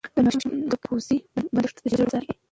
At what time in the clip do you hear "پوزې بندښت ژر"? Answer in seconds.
0.83-1.99